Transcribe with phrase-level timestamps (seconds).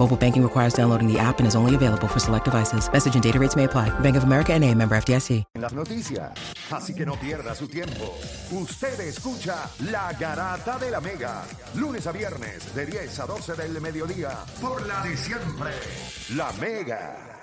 [0.00, 2.90] Mobile banking requires downloading the app and is only available for select devices.
[2.90, 3.90] Message and data rates may apply.
[4.00, 5.44] Bank of America and a member FDIC.
[5.60, 6.32] las noticias.
[6.70, 8.16] Así que no pierda su tiempo.
[8.50, 11.42] Usted escucha La Garata de la Mega.
[11.74, 14.30] Lunes a viernes de 10 a 12 del mediodía.
[14.58, 15.72] Por la de siempre.
[16.34, 17.39] La Mega.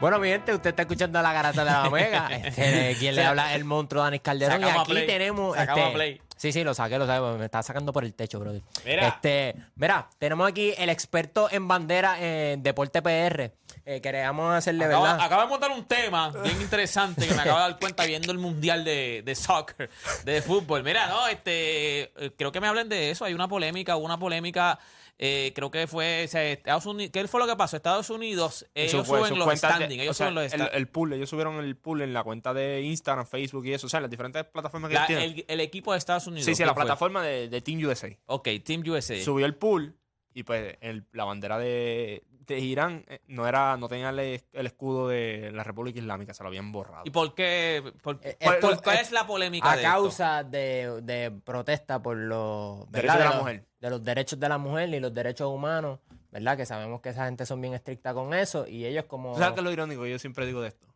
[0.00, 2.28] Bueno, mi gente, usted está escuchando la garata de la Omega.
[2.30, 3.54] Este, ¿Quién le habla?
[3.54, 4.60] El monstruo Danis Calderón.
[4.60, 5.06] Sacamos y a aquí Play.
[5.06, 5.56] tenemos.
[5.56, 6.20] Sacamos este, a Play.
[6.40, 7.20] Sí, sí, lo saqué, lo saqué.
[7.38, 8.62] Me está sacando por el techo, brother.
[8.86, 9.08] Mira.
[9.08, 13.52] Este, mira, tenemos aquí el experto en bandera en Deporte PR.
[13.84, 15.26] Eh, queríamos hacerle, Acaba, ¿verdad?
[15.26, 18.38] acaba de montar un tema bien interesante que me acabo de dar cuenta viendo el
[18.38, 19.90] mundial de, de soccer,
[20.24, 20.82] de fútbol.
[20.82, 23.26] Mira, no, este, eh, creo que me hablen de eso.
[23.26, 24.78] Hay una polémica, hubo una polémica.
[25.22, 27.10] eh, creo que fue o sea, Estados Unidos.
[27.12, 27.76] ¿Qué fue lo que pasó?
[27.76, 30.02] Estados Unidos, ellos Eso fue, suben los de- standings.
[30.02, 30.74] Ellos o sea, suben los el, standings.
[30.76, 33.90] el pool, ellos subieron el pool en la cuenta de Instagram, Facebook y eso, o
[33.90, 35.24] sea, las diferentes plataformas que La- tienen.
[35.32, 36.29] el, el equipo de Estados Unidos.
[36.36, 36.82] Sí, sí, ¿qué la fue?
[36.84, 38.08] plataforma de, de Team USA.
[38.26, 39.20] Ok, Team USA.
[39.22, 39.96] Subió el pool
[40.34, 44.18] y pues el- la bandera de, de Irán eh, no era no tenía el,
[44.52, 47.02] el escudo de la República Islámica, se lo habían borrado.
[47.04, 47.82] ¿Y por qué?
[48.02, 49.92] por- Eh, por- esto- por- ¿Cuál eh, es la polémica A de esto?
[49.92, 53.66] causa de, de protesta por los Derechos de la los- mujer.
[53.80, 55.98] de los derechos de la mujer y los derechos humanos,
[56.30, 56.56] ¿verdad?
[56.56, 59.32] Que sabemos que esa gente son bien estrictas con eso y ellos como...
[59.32, 60.06] ¿Tú ¿Sabes qué es lo irónico?
[60.06, 60.86] Yo siempre digo de esto.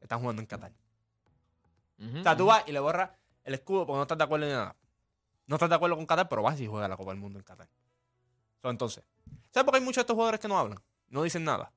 [0.00, 0.72] Están jugando en Qatar.
[1.98, 2.50] Ujú, O sea, tú ujú.
[2.52, 3.10] vas y le borras
[3.48, 4.76] el escudo porque no estás de acuerdo en nada.
[5.46, 7.44] No estás de acuerdo con Qatar, pero vas y juegas la Copa del Mundo en
[7.44, 7.68] Qatar.
[8.60, 9.04] So, entonces,
[9.50, 10.78] ¿sabes por qué hay muchos de estos jugadores que no hablan?
[11.08, 11.72] No dicen nada.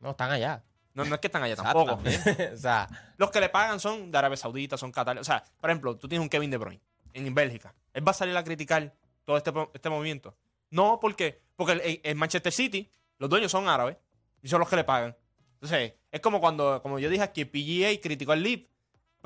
[0.00, 0.62] No, están allá.
[0.92, 1.98] No, no es que están allá tampoco.
[2.52, 5.18] o sea, Los que le pagan son de Arabia Saudita, son Qatar.
[5.18, 6.80] O sea, por ejemplo, tú tienes un Kevin De Bruyne
[7.14, 7.74] en Bélgica.
[7.94, 8.94] Él va a salir a criticar
[9.24, 10.36] todo este, este movimiento.
[10.70, 13.96] No, porque porque el, el Manchester City, los dueños son árabes
[14.42, 15.16] y son los que le pagan.
[15.54, 18.68] Entonces, es como cuando, como yo dije aquí, PGA criticó al LIB,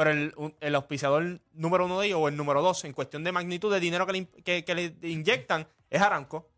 [0.01, 3.33] pero el, el auspiciador número uno de ellos o el número dos en cuestión de
[3.33, 6.49] magnitud de dinero que le, que, que le inyectan es Aramco,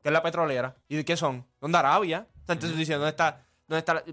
[0.00, 0.76] que es la petrolera.
[0.88, 1.44] ¿Y de qué son?
[1.60, 2.28] Son de Arabia.
[2.28, 3.40] O sea, entonces tú dices, ¿dónde está?
[3.66, 4.04] ¿Dónde está la-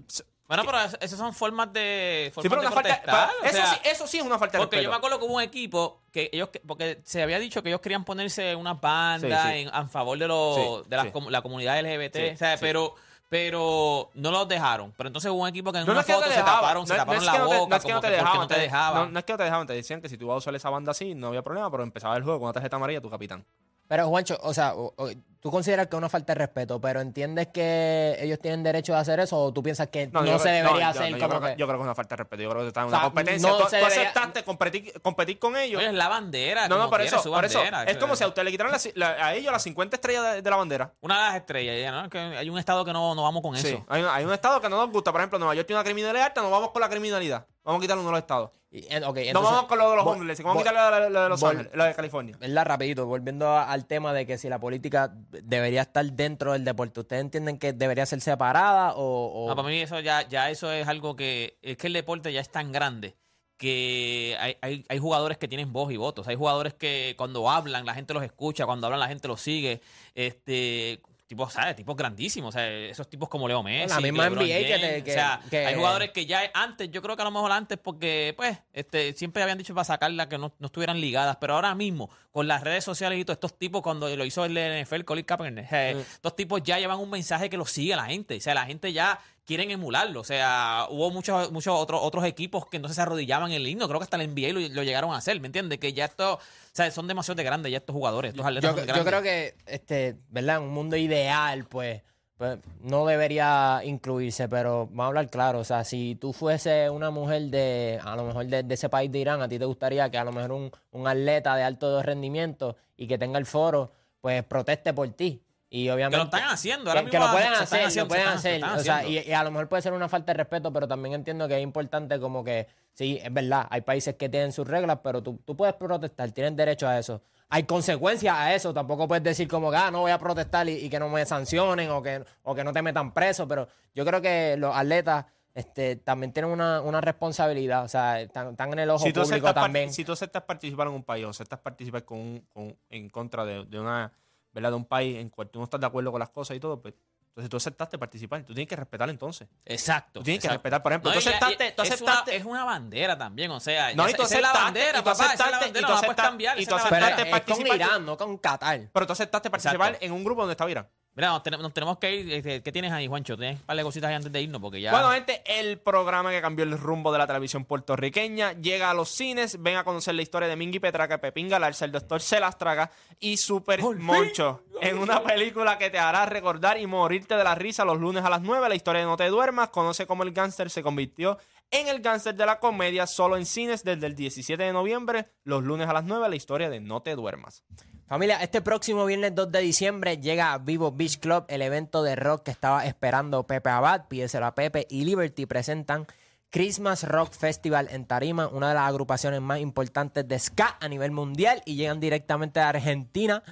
[0.48, 2.32] Bueno, pero es- esas son formas de.
[2.34, 3.30] Sí, pero formas una de falta.
[3.44, 5.34] eso, sea, sí, eso sí es una falta de Porque yo me acuerdo que hubo
[5.36, 9.52] un equipo que ellos, porque se había dicho que ellos querían ponerse unas bandas Sí,
[9.52, 9.58] sí.
[9.60, 11.10] En, a favor de, los, de la, sí.
[11.12, 12.94] com- la comunidad LGBT, o sea, pero,
[13.32, 14.92] pero no los dejaron.
[14.94, 16.86] Pero entonces hubo un equipo que en No, una es que no foto se taparon,
[16.86, 18.00] se No- no taparon es la que no te- boca, no es que no como
[18.02, 18.36] te dejaban.
[18.40, 19.02] no te te- dejaban.
[19.06, 19.66] No, no es que no te dejaban.
[19.66, 21.82] Te decían que si tú vas a usar esa banda así, no había problema, pero
[21.82, 23.42] empezaba el juego con una tarjeta amarilla tu capitán.
[23.88, 25.10] pero Juancho, o sea, o- o-
[25.42, 29.00] tú consideras que es una falta de respeto, pero ¿entiendes que ellos tienen derecho a
[29.00, 31.26] hacer eso o tú piensas que no, yo se creo- debería yo- hacer no, yo
[31.28, 31.60] como creo que...
[31.60, 32.42] Yo creo que es una falta de respeto.
[32.44, 33.48] Yo creo que está en O una sea, competencia.
[33.50, 35.80] no tú, se tú debería- aceptaste competir, competir con ellos.
[35.80, 36.68] Oye, es la bandera.
[36.68, 37.58] no, no, por eso, su por eso.
[37.58, 40.34] bandera, Es como si a usted le quitaran la- la- a ellos las 50 estrellas
[40.34, 40.92] de, de la bandera.
[41.00, 42.08] Una de las estrellas, ya, ¿no?
[42.08, 43.66] Que hay un estado que no, no vamos con Sí.
[43.68, 43.84] eso.
[43.88, 45.10] Hay, un- hay un estado que no nos gusta.
[45.10, 47.46] Por ejemplo, Nueva York tiene una criminalidad alta, nos vamos con la criminalidad.
[47.64, 48.50] Vamos a quitarle uno de los estados.
[48.72, 50.42] Y- en- ok, No entonces, vamos con lo de los homeless.
[50.42, 52.36] Vamos a la- la de Los Ángeles, la de California.
[52.40, 52.64] ¿verdad?
[52.64, 55.12] Rapidito, volviendo a- al tema de que si la política
[55.42, 59.46] debería estar dentro del deporte, ¿ustedes entienden que debería ser separada o...?
[59.48, 62.40] No, para mí eso ya, ya eso es algo que es que el deporte ya
[62.40, 63.16] es tan grande
[63.56, 66.26] que hay, hay, hay jugadores que tienen voz y votos.
[66.26, 69.80] Hay jugadores que cuando hablan la gente los escucha, cuando hablan la gente los sigue.
[70.16, 71.00] Este
[71.32, 71.74] tipos, ¿sabes?
[71.76, 75.10] Tipos grandísimos, o sea, esos tipos como Leo Messi, La misma NBA que James, que-
[75.10, 77.78] o sea, que- hay jugadores que ya antes, yo creo que a lo mejor antes
[77.78, 81.74] porque pues este siempre habían dicho para sacarla que no, no estuvieran ligadas, pero ahora
[81.74, 85.24] mismo con las redes sociales y todos estos tipos cuando lo hizo el NFL Colin
[85.24, 88.52] Kaepernick, eh, estos tipos ya llevan un mensaje que los sigue la gente, o sea,
[88.54, 92.96] la gente ya quieren emularlo, o sea, hubo muchos muchos otros otros equipos que entonces
[92.96, 95.40] se arrodillaban en el himno, creo que hasta el NBA lo, lo llegaron a hacer,
[95.40, 95.78] ¿me entiendes?
[95.78, 96.40] Que ya esto, o
[96.72, 99.04] sea, son demasiado de grandes ya estos jugadores, estos atletas yo, son yo grandes.
[99.04, 100.56] creo que, este, ¿verdad?
[100.58, 102.02] En un mundo ideal, pues,
[102.36, 105.60] pues, no debería incluirse, pero vamos a hablar claro.
[105.60, 109.12] O sea, si tú fuese una mujer de, a lo mejor de, de ese país
[109.12, 112.02] de Irán, a ti te gustaría que a lo mejor un, un atleta de alto
[112.02, 115.40] rendimiento y que tenga el foro, pues proteste por ti.
[115.74, 116.16] Y obviamente.
[116.16, 118.64] Que lo están haciendo, ahora que, que mismo lo pueden hacer, haciendo, lo pueden están-
[118.64, 118.64] hacer.
[118.64, 121.14] o sea, y, y a lo mejor puede ser una falta de respeto, pero también
[121.14, 124.98] entiendo que es importante como que, sí, es verdad, hay países que tienen sus reglas,
[125.02, 127.22] pero tú, tú puedes protestar, tienes derecho a eso.
[127.48, 130.72] Hay consecuencias a eso, tampoco puedes decir como que, ah, no voy a protestar y,
[130.72, 134.04] y que no me sancionen o que, o que no te metan preso, pero yo
[134.04, 138.78] creo que los atletas este, también tienen una, una responsabilidad, o sea, están, están en
[138.80, 139.90] el ojo si público también.
[139.92, 143.44] si tú aceptas participar en un país o aceptas participar con, un- con- en contra
[143.46, 144.12] de, de una
[144.52, 144.70] ¿verdad?
[144.70, 146.80] de un país en cual tú no estás de acuerdo con las cosas y todo,
[146.80, 146.94] pues
[147.30, 148.42] entonces tú aceptaste participar.
[148.44, 149.48] Tú tienes que respetar entonces.
[149.64, 150.20] Exacto.
[150.20, 150.58] Tú tienes que exacto.
[150.62, 153.50] respetar, por ejemplo, No, tú y- aceptaste- tú es, aceptaste- una, es una bandera también,
[153.50, 155.38] o sea, No, y tú esa es la aceptaste- bandera, y tú papá, esa es
[155.38, 157.28] la aceptaste- bandera, y tú no la puedes aceptaste- cambiar, y tú es aceptaste es
[157.28, 158.90] con participar- Irán, no con Qatar.
[158.92, 160.04] Pero tú aceptaste participar Exacto.
[160.06, 160.88] en un grupo donde estaba Irán.
[161.14, 162.32] Mira, nos, tenemos- nos tenemos que ir.
[162.32, 163.36] este, ¿Qué tienes ahí, Juancho?
[163.36, 164.62] ¿Tienes un par de cositas ahí antes de irnos?
[164.62, 164.92] Porque ya.
[164.92, 169.10] Bueno, gente, el programa que cambió el rumbo de la televisión puertorriqueña llega a los
[169.10, 169.62] cines.
[169.62, 172.90] Ven a conocer la historia de Mingy Petraca, Pepín Galarza, el doctor se las traga
[173.20, 174.62] y Super Moncho.
[174.80, 178.30] En una película que te hará recordar y morirte de la risa los lunes a
[178.30, 178.68] las 9.
[178.70, 179.68] La historia de No te duermas.
[179.68, 181.38] Conoce cómo el gángster se convirtió
[181.70, 185.26] en el gángster de la comedia solo en cines desde el 17 de noviembre.
[185.44, 186.28] Los lunes a las 9.
[186.30, 187.64] La historia de No te duermas.
[188.12, 192.14] Familia, este próximo viernes 2 de diciembre llega a Vivo Beach Club, el evento de
[192.14, 196.06] rock que estaba esperando Pepe Abad, pídeselo a Pepe y Liberty presentan
[196.50, 201.10] Christmas Rock Festival en Tarima, una de las agrupaciones más importantes de ska a nivel
[201.10, 203.42] mundial y llegan directamente de Argentina.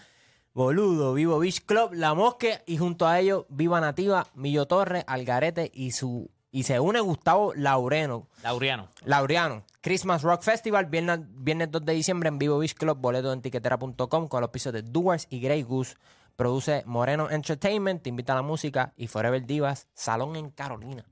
[0.52, 5.70] Boludo, Vivo Beach Club, La Mosque y junto a ellos Viva Nativa, Millo Torres, Algarete
[5.72, 8.28] y su y se une Gustavo Laureno.
[8.42, 8.88] Laureano.
[9.04, 9.64] Laureano.
[9.80, 14.28] Christmas Rock Festival, viernes, viernes 2 de diciembre en Vivo Beach Club, boleto en tiquetera.com
[14.28, 15.96] con los pisos de Doers y Grey Goose.
[16.36, 21.04] Produce Moreno Entertainment, te invita a la música y Forever Divas, Salón en Carolina.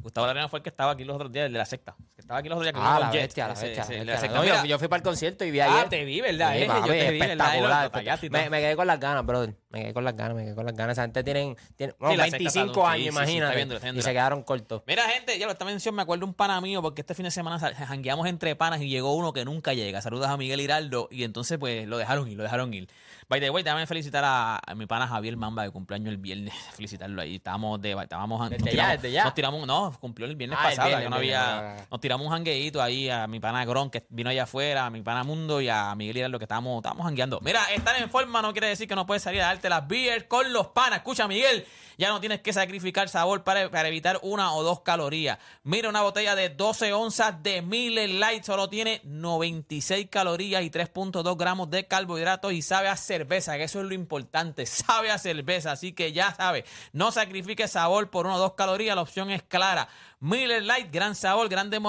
[0.00, 1.94] Gustavo Laureano fue el que estaba aquí los otros días, el de la secta.
[2.32, 3.84] Estaba aquí los otros días Ah, la con bestia, la la bestia.
[3.84, 4.34] secta.
[4.38, 5.88] No, yo, yo fui para el concierto y vi Ah, ayer.
[5.90, 6.52] te vi, ¿verdad?
[6.54, 7.90] Sí, Eh, yo te vi, ¿verdad?
[8.30, 9.54] Me, me quedé con las ganas, brother.
[9.68, 10.92] Me quedé con las ganas, me quedé con las ganas.
[10.94, 13.98] Esa gente tienen, tienen bueno, Sí, la secta 25 está- sí, años, imagínate.
[13.98, 14.82] y se quedaron cortos.
[14.86, 17.30] Mira, gente, ya lo esta mención, me acuerdo un pana mío, porque este fin de
[17.30, 20.00] semana jangueamos entre panas y llegó uno que nunca llega.
[20.00, 22.88] Saludos a Miguel Hiraldo y entonces pues lo dejaron ir, lo dejaron ir.
[23.28, 26.52] By the way, déjame felicitar a, a mi pana Javier Mamba de cumpleaños el viernes.
[26.76, 27.36] Felicitarlo ahí.
[27.36, 29.24] Estábamos de estábamos nos Desde ya, tiramos- desde ya.
[29.24, 31.70] Nos tiramos, no, cumplió el viernes Ah, el pasado, viernes, no el viernes, había.
[31.70, 31.86] ah, ah.
[31.90, 35.02] Nos tiramos un jangueíto ahí a mi pana Gron, que vino allá afuera, a mi
[35.02, 37.40] pana Mundo y a Miguel Hiraldo, que estábamos, estábamos jangueando.
[37.42, 40.28] Mira, estar en forma no quiere decir que no puedes salir a darte las beer
[40.28, 40.98] con los panas.
[40.98, 41.66] Escucha, Miguel,
[41.98, 45.38] ya no tienes que sacrificar sabor para, para evitar una o dos calorías.
[45.62, 51.36] Mira, una botella de 12 onzas de Miller Light solo tiene 96 calorías y 3.2
[51.36, 55.72] gramos de carbohidratos y sabe a cerveza, que eso es lo importante, sabe a cerveza,
[55.72, 59.42] así que ya sabes, no sacrifiques sabor por una o dos calorías, la opción es
[59.42, 59.88] clara.
[60.20, 61.80] Miller Light, gran sabor, grandes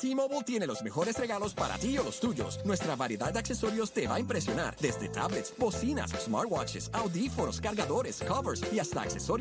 [0.00, 2.60] T-Mobile tiene los mejores regalos para ti o los tuyos.
[2.64, 4.76] Nuestra variedad de accesorios te va a impresionar.
[4.80, 9.26] Desde tablets, bocinas, smartwatches, audífonos, cargadores, covers y hasta accesorios.